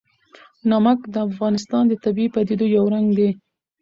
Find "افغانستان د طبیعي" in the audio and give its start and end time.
1.29-2.29